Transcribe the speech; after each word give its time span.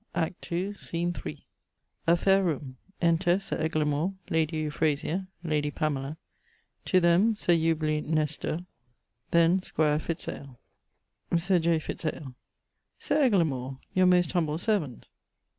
=Act 0.15 0.51
II, 0.51 0.73
scene 0.73 1.13
iii.= 1.23 1.45
A 2.07 2.17
faire 2.17 2.43
roome. 2.43 2.75
Enter 3.03 3.39
Sir 3.39 3.57
Eglamour, 3.57 4.15
Lady 4.31 4.57
Euphrasia, 4.57 5.27
Lady 5.43 5.69
Pamela: 5.69 6.17
to 6.85 6.99
them, 6.99 7.35
Sir 7.35 7.53
Eubule 7.53 8.03
Nestor; 8.03 8.65
then, 9.29 9.61
squire 9.61 9.99
Fitz 9.99 10.27
ale. 10.27 10.57
Sir 11.37 11.59
J. 11.59 11.77
Fitz 11.77 12.03
ale. 12.03 12.33
Sir 12.97 13.21
Eglamour, 13.21 13.77
your 13.93 14.07
most 14.07 14.31
humble 14.31 14.57
servant. 14.57 15.05